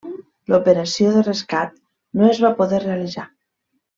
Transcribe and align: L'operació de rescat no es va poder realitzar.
L'operació 0.53 1.11
de 1.17 1.21
rescat 1.27 1.77
no 2.21 2.27
es 2.31 2.41
va 2.47 2.53
poder 2.63 2.83
realitzar. 2.87 3.29